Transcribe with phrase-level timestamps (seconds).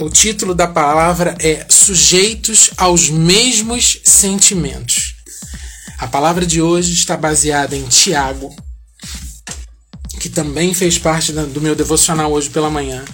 [0.00, 5.14] o título da palavra é Sujeitos aos mesmos sentimentos.
[5.98, 8.54] A palavra de hoje está baseada em Tiago,
[10.20, 13.04] que também fez parte do meu devocional hoje pela manhã.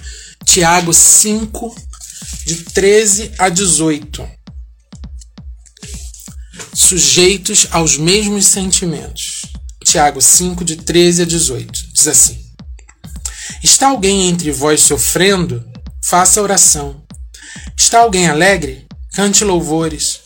[0.43, 1.75] Tiago 5,
[2.45, 4.27] de 13 a 18.
[6.73, 9.43] Sujeitos aos mesmos sentimentos.
[9.83, 11.87] Tiago 5, de 13 a 18.
[11.93, 12.37] Diz assim:
[13.63, 15.74] Está alguém entre vós sofrendo?
[16.07, 17.01] Faça oração.
[17.75, 18.85] Está alguém alegre?
[19.15, 20.19] Cante louvores.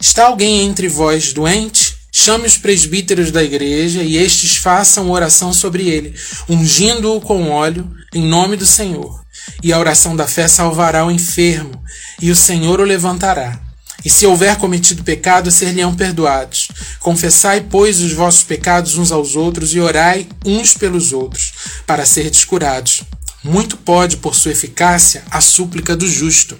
[0.00, 1.96] Está alguém entre vós doente?
[2.12, 6.14] Chame os presbíteros da igreja e estes façam oração sobre ele,
[6.48, 9.24] ungindo-o com óleo, em nome do Senhor.
[9.60, 11.82] E a oração da fé salvará o enfermo,
[12.22, 13.60] e o Senhor o levantará.
[14.04, 16.68] E se houver cometido pecado, ser-lhe-ão perdoados.
[17.00, 21.52] Confessai, pois, os vossos pecados uns aos outros e orai uns pelos outros,
[21.84, 23.02] para serdes curados.
[23.44, 26.58] Muito pode, por sua eficácia, a súplica do justo.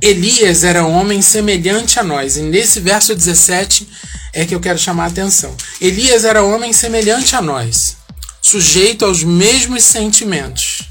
[0.00, 3.86] Elias era homem semelhante a nós, e nesse verso 17
[4.32, 5.54] é que eu quero chamar a atenção.
[5.80, 7.98] Elias era homem semelhante a nós,
[8.40, 10.88] sujeito aos mesmos sentimentos,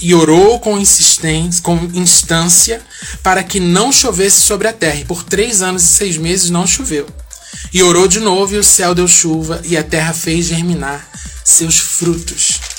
[0.00, 2.80] e orou com insistência, com instância,
[3.22, 6.66] para que não chovesse sobre a terra, e por três anos e seis meses não
[6.66, 7.06] choveu.
[7.74, 11.06] E orou de novo, e o céu deu chuva, e a terra fez germinar
[11.44, 12.69] seus frutos.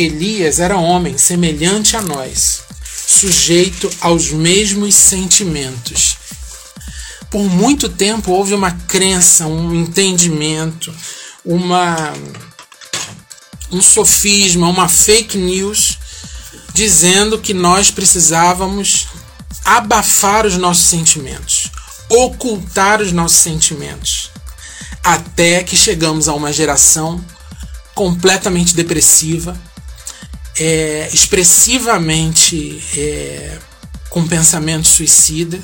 [0.00, 2.62] Elias era homem semelhante a nós,
[3.06, 6.16] sujeito aos mesmos sentimentos.
[7.30, 10.94] Por muito tempo houve uma crença, um entendimento,
[11.44, 12.14] uma
[13.70, 15.98] um sofisma, uma fake news
[16.72, 19.06] dizendo que nós precisávamos
[19.64, 21.70] abafar os nossos sentimentos,
[22.08, 24.30] ocultar os nossos sentimentos,
[25.04, 27.22] até que chegamos a uma geração
[27.94, 29.60] completamente depressiva,
[30.60, 33.58] é, expressivamente é,
[34.10, 35.58] com pensamento suicida,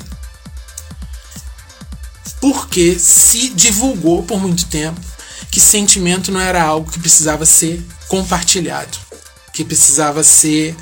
[2.41, 4.99] porque se divulgou por muito tempo
[5.51, 8.97] que sentimento não era algo que precisava ser compartilhado,
[9.53, 10.75] que precisava ser.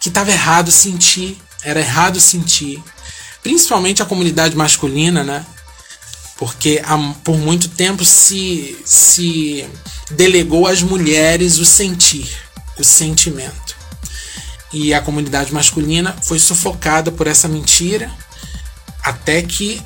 [0.00, 2.82] que estava errado sentir, era errado sentir.
[3.44, 5.46] Principalmente a comunidade masculina, né?
[6.36, 6.82] Porque
[7.22, 9.64] por muito tempo se, se
[10.10, 12.28] delegou às mulheres o sentir
[12.78, 13.76] o sentimento.
[14.72, 18.10] E a comunidade masculina foi sufocada por essa mentira
[19.02, 19.82] até que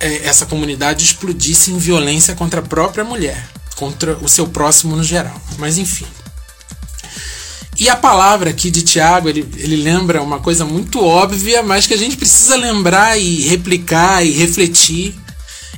[0.00, 5.02] é, essa comunidade explodisse em violência contra a própria mulher, contra o seu próximo no
[5.02, 5.40] geral.
[5.58, 6.06] Mas enfim.
[7.78, 11.94] E a palavra aqui de Tiago, ele, ele lembra uma coisa muito óbvia, mas que
[11.94, 15.14] a gente precisa lembrar e replicar e refletir.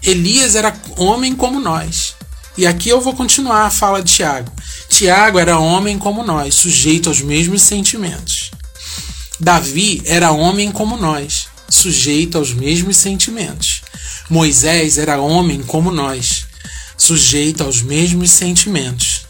[0.03, 2.15] Elias era homem como nós.
[2.57, 4.51] E aqui eu vou continuar a fala de Tiago.
[5.01, 8.51] Tiago era homem como nós, sujeito aos mesmos sentimentos.
[9.41, 13.81] Davi era homem como nós, sujeito aos mesmos sentimentos.
[14.29, 16.45] Moisés era homem como nós,
[16.99, 19.23] sujeito aos mesmos sentimentos.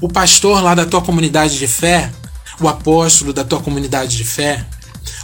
[0.00, 2.12] O pastor lá da tua comunidade de fé,
[2.60, 4.64] o apóstolo da tua comunidade de fé,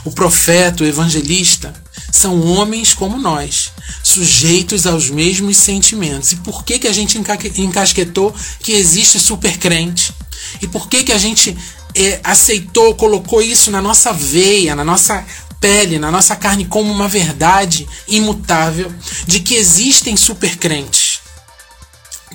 [0.03, 1.73] o profeta, o evangelista,
[2.11, 3.71] são homens como nós,
[4.15, 6.31] sujeitos aos mesmos sentimentos.
[6.31, 7.17] E por que, que a gente
[7.57, 10.13] encasquetou que existe supercrente?
[10.61, 11.55] E por que, que a gente
[11.93, 15.25] é, aceitou, colocou isso na nossa veia, na nossa
[15.59, 18.93] pele, na nossa carne, como uma verdade imutável
[19.27, 21.19] de que existem supercrentes?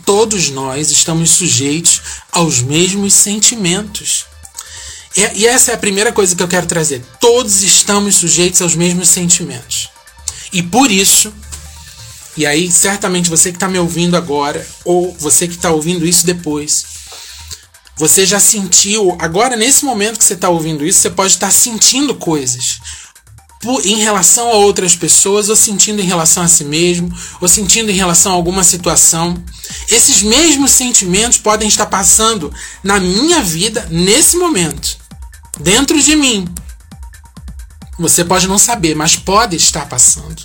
[0.05, 2.03] Todos nós estamos sujeitos
[2.33, 4.27] aos mesmos sentimentos.
[5.35, 7.03] E essa é a primeira coisa que eu quero trazer.
[7.21, 9.89] Todos estamos sujeitos aos mesmos sentimentos.
[10.53, 11.33] E por isso,
[12.37, 16.25] e aí certamente você que está me ouvindo agora, ou você que está ouvindo isso
[16.25, 16.85] depois,
[17.97, 21.53] você já sentiu, agora nesse momento que você está ouvindo isso, você pode estar tá
[21.53, 22.81] sentindo coisas
[23.85, 27.95] em relação a outras pessoas, ou sentindo em relação a si mesmo, ou sentindo em
[27.95, 29.43] relação a alguma situação.
[29.91, 32.53] Esses mesmos sentimentos podem estar passando
[32.83, 34.97] na minha vida nesse momento
[35.61, 36.49] dentro de mim.
[37.99, 40.43] Você pode não saber, mas pode estar passando.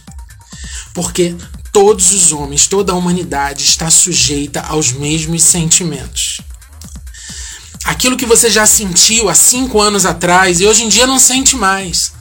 [0.94, 1.36] Porque
[1.76, 6.40] todos os homens, toda a humanidade está sujeita aos mesmos sentimentos.
[7.84, 11.58] Aquilo que você já sentiu há cinco anos atrás e hoje em dia não sente
[11.58, 12.14] mais.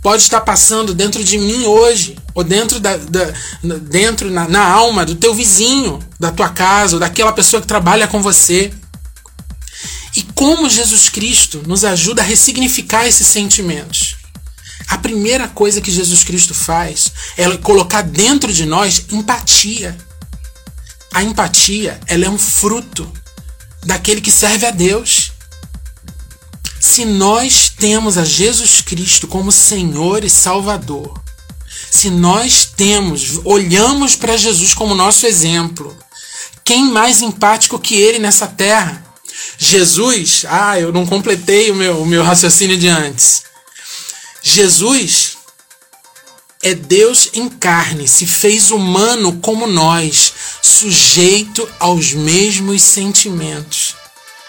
[0.00, 3.34] Pode estar passando dentro de mim hoje, ou dentro, da, da
[3.82, 8.08] dentro na, na alma do teu vizinho, da tua casa, ou daquela pessoa que trabalha
[8.08, 8.72] com você.
[10.16, 14.15] E como Jesus Cristo nos ajuda a ressignificar esses sentimentos?
[14.88, 19.96] A primeira coisa que Jesus Cristo faz é colocar dentro de nós empatia.
[21.12, 23.10] A empatia, ela é um fruto
[23.84, 25.32] daquele que serve a Deus.
[26.78, 31.20] Se nós temos a Jesus Cristo como Senhor e Salvador,
[31.90, 35.96] se nós temos, olhamos para Jesus como nosso exemplo,
[36.62, 39.04] quem mais empático que ele nessa terra?
[39.58, 43.44] Jesus, ah, eu não completei o meu, o meu raciocínio de antes.
[44.48, 45.38] Jesus
[46.62, 50.32] é Deus em carne, se fez humano como nós,
[50.62, 53.96] sujeito aos mesmos sentimentos.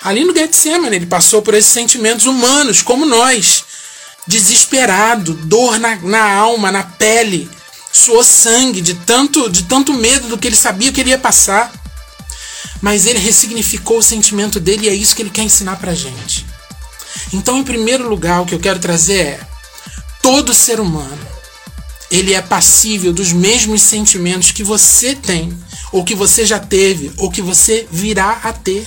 [0.04, 3.64] Ali no Getsemane, ele passou por esses sentimentos humanos, como nós.
[4.28, 7.50] Desesperado, dor na, na alma, na pele,
[7.92, 11.74] suou sangue de tanto, de tanto medo do que ele sabia que ele ia passar.
[12.84, 16.46] Mas ele ressignificou o sentimento dele e é isso que ele quer ensinar pra gente.
[17.34, 19.57] Então, em primeiro lugar, o que eu quero trazer é:
[20.28, 21.26] todo ser humano
[22.12, 25.58] ele é passível dos mesmos sentimentos que você tem,
[25.90, 28.86] ou que você já teve, ou que você virá a ter.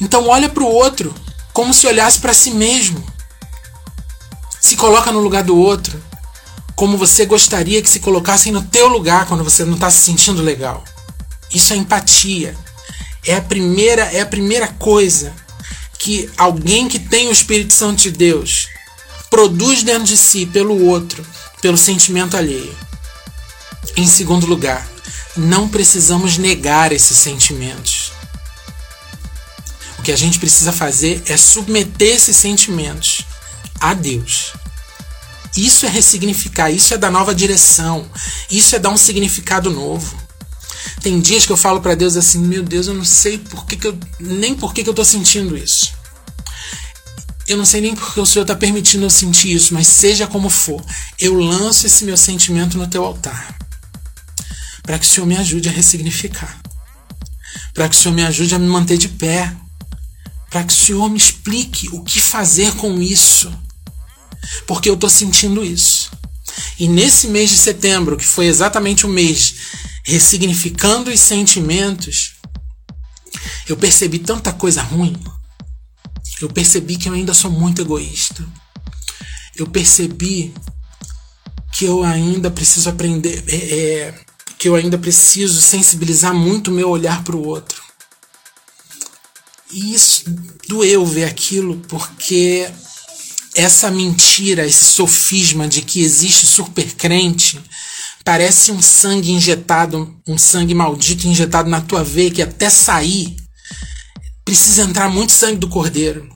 [0.00, 1.14] Então olha para o outro
[1.52, 3.04] como se olhasse para si mesmo.
[4.58, 6.02] Se coloca no lugar do outro,
[6.74, 10.40] como você gostaria que se colocassem no teu lugar quando você não está se sentindo
[10.40, 10.82] legal.
[11.52, 12.56] Isso é empatia.
[13.26, 15.34] É a primeira, é a primeira coisa
[15.98, 18.63] que alguém que tem o Espírito Santo de Deus
[19.34, 21.26] produz dentro de si pelo outro,
[21.60, 22.72] pelo sentimento alheio.
[23.96, 24.88] Em segundo lugar,
[25.36, 28.12] não precisamos negar esses sentimentos.
[29.98, 33.22] O que a gente precisa fazer é submeter esses sentimentos
[33.80, 34.52] a Deus.
[35.56, 38.08] Isso é ressignificar, isso é dar nova direção,
[38.48, 40.16] isso é dar um significado novo.
[41.02, 43.76] Tem dias que eu falo para Deus assim, meu Deus, eu não sei por que,
[43.76, 46.03] que eu nem por que, que eu tô sentindo isso.
[47.46, 50.48] Eu não sei nem porque o Senhor está permitindo eu sentir isso, mas seja como
[50.48, 50.82] for,
[51.18, 53.54] eu lanço esse meu sentimento no teu altar.
[54.82, 56.60] Para que o Senhor me ajude a ressignificar.
[57.74, 59.54] Para que o Senhor me ajude a me manter de pé.
[60.50, 63.52] Para que o Senhor me explique o que fazer com isso.
[64.66, 66.10] Porque eu estou sentindo isso.
[66.78, 69.54] E nesse mês de setembro, que foi exatamente o mês
[70.04, 72.34] ressignificando os sentimentos,
[73.66, 75.16] eu percebi tanta coisa ruim.
[76.44, 78.46] Eu percebi que eu ainda sou muito egoísta.
[79.56, 80.52] Eu percebi
[81.72, 84.14] que eu ainda preciso aprender, é, é,
[84.58, 87.82] que eu ainda preciso sensibilizar muito o meu olhar para o outro.
[89.72, 90.24] E isso
[90.68, 92.70] doeu ver aquilo porque
[93.54, 97.58] essa mentira, esse sofisma de que existe supercrente
[98.24, 103.36] Parece um sangue injetado, um sangue maldito injetado na tua veia que até sair
[104.44, 106.28] precisa entrar muito sangue do cordeiro.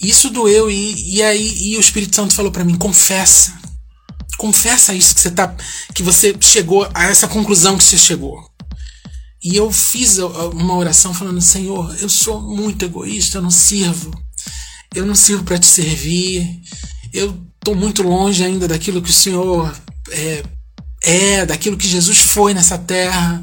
[0.00, 3.52] Isso doeu e, e aí e o Espírito Santo falou para mim: confessa,
[4.38, 5.54] confessa isso que você tá,
[5.94, 8.50] que você chegou a essa conclusão que você chegou.
[9.42, 14.10] E eu fiz uma oração falando: Senhor, eu sou muito egoísta, eu não sirvo,
[14.94, 16.60] eu não sirvo para te servir,
[17.12, 19.74] eu estou muito longe ainda daquilo que o Senhor
[20.10, 20.42] é,
[21.02, 23.42] é daquilo que Jesus foi nessa terra.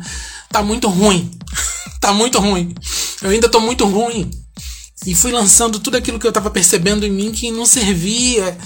[0.49, 1.29] Tá muito ruim.
[2.01, 2.73] tá muito ruim.
[3.21, 4.29] Eu ainda tô muito ruim.
[5.05, 8.57] E fui lançando tudo aquilo que eu estava percebendo em mim que não servia.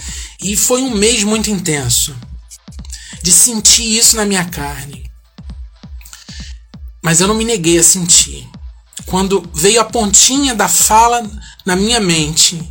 [0.42, 2.16] E foi um mês muito intenso.
[3.22, 5.10] De sentir isso na minha carne.
[7.04, 8.48] Mas eu não me neguei a sentir.
[9.06, 11.30] Quando veio a pontinha da fala
[11.66, 12.62] na minha mente,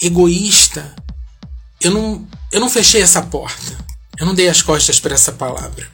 [0.00, 0.94] egoísta,
[1.80, 3.76] eu não, eu não fechei essa porta.
[4.18, 5.88] Eu não dei as costas para essa palavra.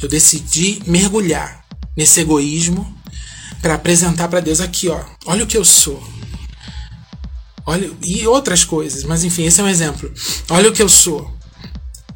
[0.00, 1.64] Eu decidi mergulhar
[1.96, 2.99] nesse egoísmo
[3.60, 5.04] para apresentar para Deus aqui, ó.
[5.26, 6.02] Olha o que eu sou.
[7.66, 10.12] Olha e outras coisas, mas enfim, esse é um exemplo.
[10.48, 11.32] Olha o que eu sou.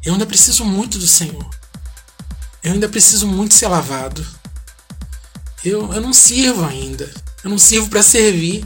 [0.03, 1.49] Eu ainda preciso muito do Senhor.
[2.63, 4.25] Eu ainda preciso muito ser lavado.
[5.63, 7.11] Eu, eu não sirvo ainda.
[7.43, 8.65] Eu não sirvo para servir.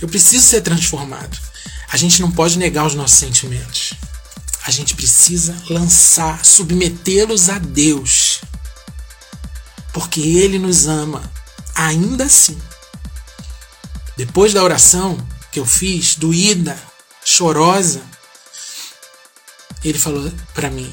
[0.00, 1.38] Eu preciso ser transformado.
[1.90, 3.94] A gente não pode negar os nossos sentimentos
[4.66, 8.23] a gente precisa lançar, submetê-los a Deus.
[9.94, 11.22] Porque Ele nos ama,
[11.74, 12.58] ainda assim.
[14.16, 15.16] Depois da oração
[15.50, 16.76] que eu fiz, doída,
[17.24, 18.02] chorosa,
[19.84, 20.92] ele falou para mim: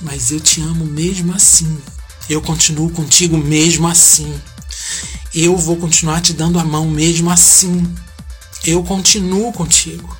[0.00, 1.80] Mas eu te amo mesmo assim.
[2.28, 4.40] Eu continuo contigo mesmo assim.
[5.34, 7.92] Eu vou continuar te dando a mão mesmo assim.
[8.64, 10.16] Eu continuo contigo.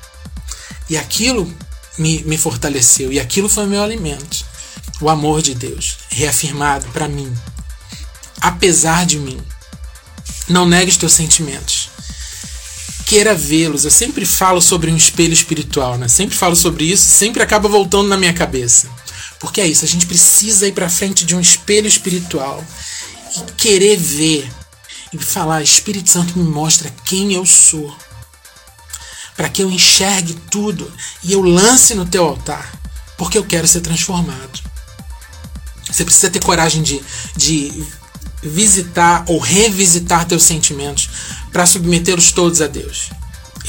[0.89, 1.51] E aquilo
[1.97, 3.11] me, me fortaleceu.
[3.11, 4.45] E aquilo foi meu alimento.
[4.99, 7.33] O amor de Deus, reafirmado para mim.
[8.41, 9.39] Apesar de mim.
[10.49, 11.89] Não negue os teus sentimentos.
[13.05, 13.85] Queira vê-los.
[13.85, 16.07] Eu sempre falo sobre um espelho espiritual, né?
[16.07, 18.89] Sempre falo sobre isso, sempre acaba voltando na minha cabeça.
[19.39, 22.63] Porque é isso, a gente precisa ir para frente de um espelho espiritual
[23.35, 24.51] e querer ver
[25.11, 27.95] e falar: Espírito Santo me mostra quem eu sou.
[29.35, 30.91] para que eu enxergue tudo
[31.23, 32.71] e eu lance no teu altar,
[33.17, 34.59] porque eu quero ser transformado.
[35.89, 37.01] Você precisa ter coragem de,
[37.35, 37.83] de
[38.41, 41.09] visitar ou revisitar teus sentimentos
[41.51, 43.09] para submetê-los todos a Deus.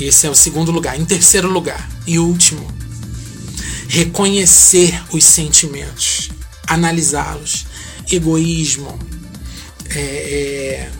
[0.01, 0.99] Esse é o segundo lugar.
[0.99, 2.67] Em terceiro lugar e último,
[3.89, 6.31] reconhecer os sentimentos,
[6.67, 7.67] analisá-los.
[8.11, 8.99] Egoísmo,
[9.91, 10.91] é, é,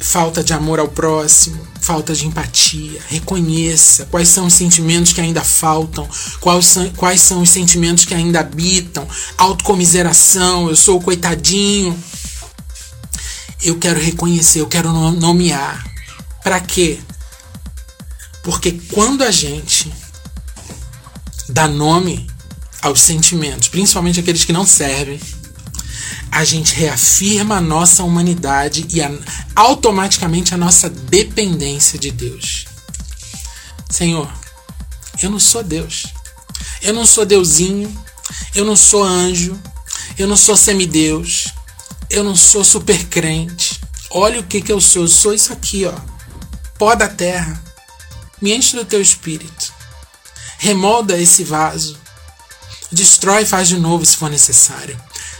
[0.00, 3.00] falta de amor ao próximo, falta de empatia.
[3.08, 6.08] Reconheça quais são os sentimentos que ainda faltam,
[6.40, 9.06] quais são, quais são os sentimentos que ainda habitam.
[9.36, 11.96] Autocomiseração, eu sou o coitadinho.
[13.62, 15.84] Eu quero reconhecer, eu quero nomear.
[16.42, 16.98] Para quê?
[18.42, 19.92] Porque quando a gente
[21.48, 22.28] dá nome
[22.80, 25.20] aos sentimentos, principalmente aqueles que não servem,
[26.30, 29.10] a gente reafirma a nossa humanidade e a,
[29.54, 32.64] automaticamente a nossa dependência de Deus.
[33.88, 34.32] Senhor,
[35.22, 36.06] eu não sou Deus.
[36.80, 37.94] Eu não sou deusinho.
[38.54, 39.60] Eu não sou anjo.
[40.18, 41.52] Eu não sou semideus.
[42.12, 43.80] Eu não sou super crente.
[44.10, 45.02] Olha o que, que eu sou.
[45.02, 45.94] Eu sou isso aqui, ó.
[46.78, 47.60] Pó da terra.
[48.40, 49.72] Me enche do teu espírito.
[50.58, 51.98] Remolda esse vaso.
[52.90, 54.96] Destrói e faz de novo se for necessário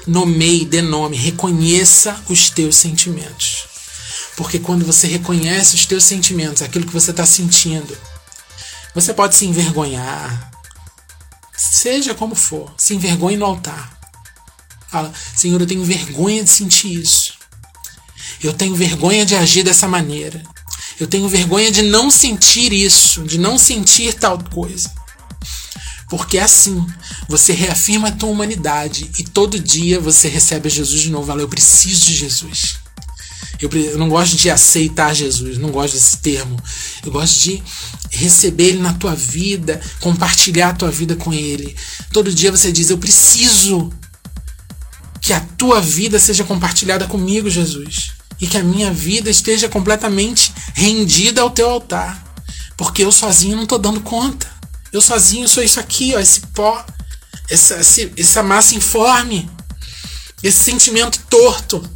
[0.07, 3.67] nomeie, dê nome, reconheça os teus sentimentos.
[4.37, 7.97] Porque quando você reconhece os teus sentimentos, aquilo que você está sentindo,
[8.95, 10.51] você pode se envergonhar,
[11.57, 13.99] seja como for, se envergonhe no altar.
[14.93, 17.33] Fala, Senhor, eu tenho vergonha de sentir isso.
[18.43, 20.43] Eu tenho vergonha de agir dessa maneira.
[21.01, 24.93] Eu tenho vergonha de não sentir isso, de não sentir tal coisa.
[26.11, 26.87] Porque assim
[27.27, 31.29] você reafirma a tua humanidade e todo dia você recebe Jesus de novo.
[31.29, 32.77] Fala, eu preciso de Jesus.
[33.59, 36.63] Eu, não gosto de aceitar Jesus, não gosto desse termo.
[37.03, 37.63] Eu gosto de
[38.11, 41.75] receber Ele na tua vida, compartilhar a tua vida com Ele.
[42.13, 43.91] Todo dia você diz: Eu preciso
[45.23, 48.11] que a tua vida seja compartilhada comigo, Jesus.
[48.41, 52.35] E que a minha vida esteja completamente rendida ao teu altar.
[52.77, 54.51] Porque eu sozinho não estou dando conta.
[54.93, 56.85] Eu sozinho sou isso aqui, ó, esse pó,
[57.49, 57.77] essa,
[58.17, 59.49] essa massa informe,
[60.43, 61.89] esse sentimento torto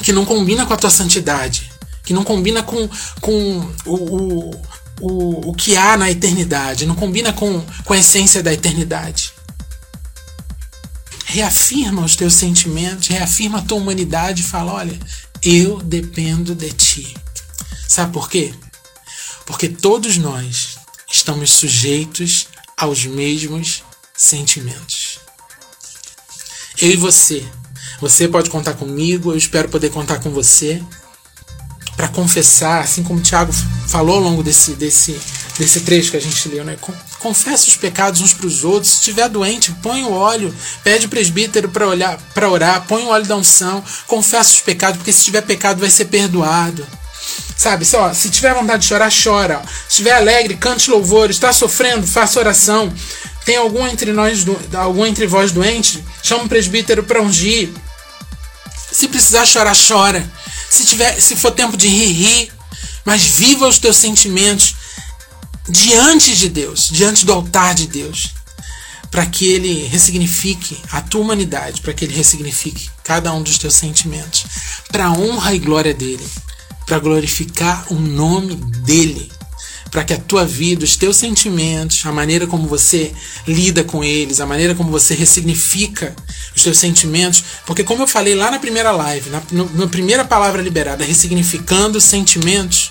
[0.00, 1.72] que não combina com a tua santidade,
[2.04, 2.88] que não combina com,
[3.20, 4.50] com o, o,
[5.00, 9.32] o, o que há na eternidade, não combina com, com a essência da eternidade.
[11.30, 14.98] Reafirma os teus sentimentos, reafirma a tua humanidade e fala: olha,
[15.42, 17.16] eu dependo de ti.
[17.86, 18.54] Sabe por quê?
[19.48, 20.76] porque todos nós
[21.10, 23.82] estamos sujeitos aos mesmos
[24.14, 25.18] sentimentos.
[26.78, 27.42] Eu e você.
[27.98, 30.82] Você pode contar comigo, eu espero poder contar com você
[31.96, 33.50] para confessar, assim como o Tiago
[33.88, 35.18] falou ao longo desse, desse,
[35.58, 36.76] desse trecho que a gente leu, né?
[37.18, 38.92] Confessa os pecados uns para os outros.
[38.92, 43.08] Se estiver doente, põe o óleo, pede o presbítero para olhar, para orar, põe o
[43.08, 46.86] óleo da unção, confessa os pecados, porque se tiver pecado vai ser perdoado.
[47.56, 49.60] Sabe, só, se tiver vontade de chorar, chora.
[49.88, 51.28] Se estiver alegre, cante louvor.
[51.28, 52.92] Está sofrendo, faça oração.
[53.44, 56.04] Tem algum entre nós, algum entre vós doente?
[56.22, 57.70] Chama um presbítero para ungir.
[58.92, 60.24] Se precisar chorar, chora.
[60.70, 62.52] Se tiver, se for tempo de rir, ri.
[63.04, 64.76] Mas viva os teus sentimentos
[65.68, 68.34] diante de Deus, diante do altar de Deus,
[69.10, 73.74] para que ele ressignifique a tua humanidade, para que ele ressignifique cada um dos teus
[73.74, 74.44] sentimentos,
[74.90, 76.26] para a honra e glória dele
[76.88, 79.30] para glorificar o nome dele,
[79.90, 83.12] para que a tua vida, os teus sentimentos, a maneira como você
[83.46, 86.16] lida com eles, a maneira como você ressignifica
[86.56, 89.42] os teus sentimentos, porque como eu falei lá na primeira live, na,
[89.74, 92.90] na primeira palavra liberada, ressignificando sentimentos,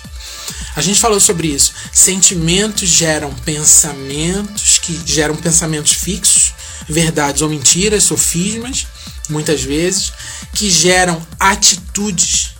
[0.78, 1.72] a gente falou sobre isso.
[1.92, 6.54] Sentimentos geram pensamentos que geram pensamentos fixos,
[6.88, 8.86] verdades ou mentiras, sofismas,
[9.28, 10.12] muitas vezes,
[10.54, 12.50] que geram atitudes.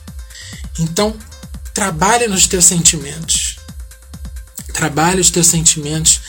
[0.79, 1.17] Então,
[1.79, 3.55] Trabalha nos teus sentimentos.
[4.73, 6.21] Trabalha os teus sentimentos.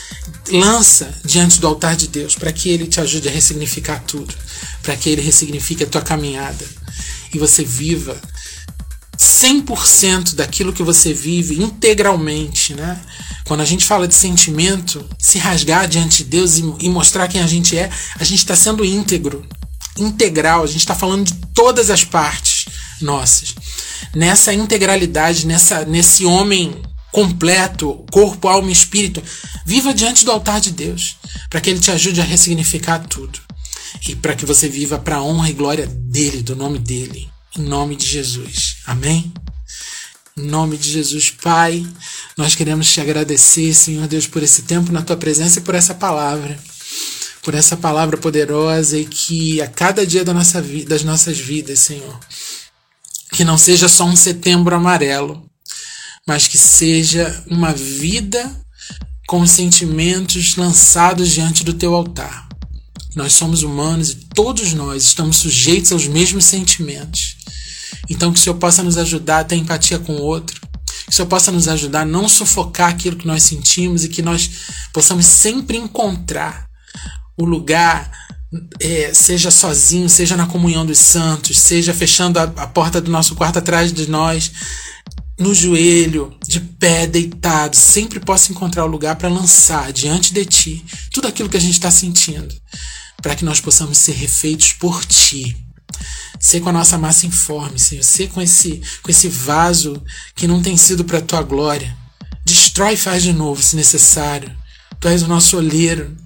[0.48, 4.32] Lança diante do altar de Deus para que Ele te ajude a ressignificar tudo.
[4.80, 6.64] Para que Ele ressignifique a tua caminhada.
[7.34, 8.16] E você viva
[9.20, 12.98] 100% daquilo que você vive integralmente, né?
[13.44, 17.46] Quando a gente fala de sentimento, se rasgar diante de Deus e, mostrar quem a
[17.46, 19.46] gente é, a gente está sendo íntegro,
[19.98, 22.66] integral, a gente está falando de todas as partes
[23.00, 23.54] nossas
[24.14, 26.80] nessa integralidade, nessa, nesse homem
[27.12, 29.22] completo, corpo, alma e espírito.
[29.64, 31.16] Viva diante do altar de Deus,
[31.48, 33.38] para que Ele te ajude a ressignificar tudo.
[34.08, 37.62] E para que você viva para a honra e glória dele, do nome dele, em
[37.62, 38.76] nome de Jesus.
[38.86, 39.32] Amém?
[40.36, 41.86] Em nome de Jesus, Pai,
[42.36, 45.94] nós queremos te agradecer, Senhor Deus, por esse tempo na tua presença e por essa
[45.94, 46.58] palavra.
[47.42, 52.20] Por essa palavra poderosa e que a cada dia da nossa das nossas vidas, Senhor,
[53.32, 55.48] que não seja só um setembro amarelo,
[56.26, 58.54] mas que seja uma vida
[59.26, 62.48] com sentimentos lançados diante do teu altar.
[63.14, 67.36] Nós somos humanos e todos nós estamos sujeitos aos mesmos sentimentos.
[68.08, 70.60] Então, que o Senhor possa nos ajudar a ter empatia com o outro.
[71.04, 74.22] Que o Senhor possa nos ajudar a não sufocar aquilo que nós sentimos e que
[74.22, 74.50] nós
[74.92, 76.68] possamos sempre encontrar
[77.36, 78.10] o lugar,
[78.80, 83.34] é, seja sozinho, seja na comunhão dos santos, seja fechando a, a porta do nosso
[83.34, 84.52] quarto atrás de nós,
[85.40, 90.84] no joelho, de pé, deitado, sempre possa encontrar o lugar para lançar diante de ti
[91.10, 92.54] tudo aquilo que a gente está sentindo,
[93.22, 95.56] para que nós possamos ser refeitos por ti.
[96.38, 98.02] Ser com a nossa massa informe, Senhor.
[98.02, 100.02] Ser com esse, com esse vaso
[100.34, 101.96] que não tem sido para a tua glória.
[102.44, 104.54] Destrói e faz de novo, se necessário.
[104.98, 106.16] Tu és o nosso olheiro.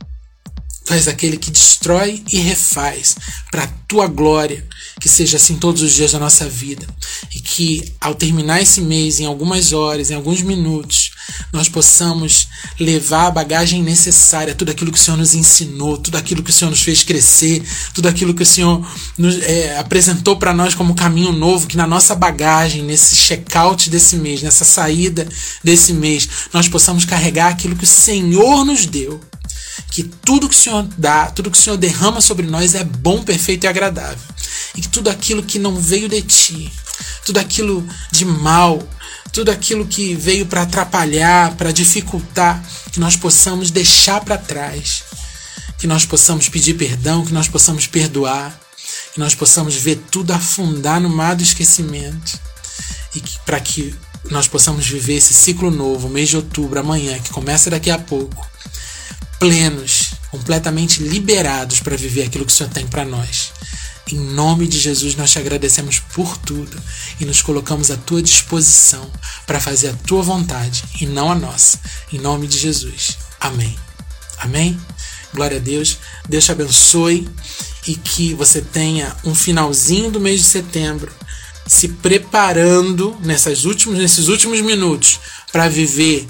[0.85, 3.17] Tu és aquele que destrói e refaz
[3.51, 4.65] para a tua glória.
[5.01, 6.87] Que seja assim todos os dias da nossa vida.
[7.35, 11.11] E que ao terminar esse mês, em algumas horas, em alguns minutos,
[11.53, 12.49] nós possamos
[12.79, 16.53] levar a bagagem necessária, tudo aquilo que o Senhor nos ensinou, tudo aquilo que o
[16.53, 17.63] Senhor nos fez crescer,
[17.95, 18.87] tudo aquilo que o Senhor
[19.17, 24.17] nos, é, apresentou para nós como caminho novo, que na nossa bagagem, nesse check-out desse
[24.17, 25.27] mês, nessa saída
[25.63, 29.21] desse mês, nós possamos carregar aquilo que o Senhor nos deu
[29.95, 33.23] que tudo que o Senhor dá, tudo que o Senhor derrama sobre nós é bom,
[33.23, 34.19] perfeito e agradável.
[34.75, 36.73] E que tudo aquilo que não veio de ti,
[37.25, 38.83] tudo aquilo de mal,
[39.33, 42.61] tudo aquilo que veio para atrapalhar, para dificultar,
[42.91, 45.05] que nós possamos deixar para trás,
[45.79, 48.59] que nós possamos pedir perdão, que nós possamos perdoar,
[49.13, 52.37] que nós possamos ver tudo afundar no mar do esquecimento.
[53.15, 53.95] E para que
[54.29, 58.54] nós possamos viver esse ciclo novo, mês de outubro, amanhã, que começa daqui a pouco,
[59.45, 63.53] plenos, completamente liberados para viver aquilo que o Senhor tem para nós.
[64.11, 66.75] Em nome de Jesus, nós te agradecemos por tudo
[67.21, 69.07] e nos colocamos à tua disposição
[69.47, 71.79] para fazer a tua vontade e não a nossa.
[72.11, 73.19] Em nome de Jesus.
[73.39, 73.77] Amém.
[74.39, 74.81] Amém.
[75.35, 75.99] Glória a Deus.
[76.27, 77.29] Deus te abençoe
[77.87, 81.13] e que você tenha um finalzinho do mês de setembro
[81.67, 85.21] se preparando nessas últimos, nesses últimos minutos
[85.53, 86.27] para viver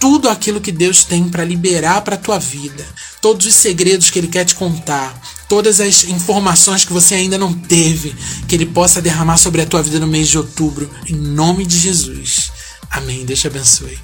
[0.00, 2.84] tudo aquilo que Deus tem para liberar para tua vida,
[3.20, 7.52] todos os segredos que Ele quer te contar, todas as informações que você ainda não
[7.52, 8.14] teve,
[8.46, 11.78] que Ele possa derramar sobre a tua vida no mês de outubro, em nome de
[11.78, 12.50] Jesus.
[12.90, 13.24] Amém.
[13.24, 13.98] Deus te abençoe.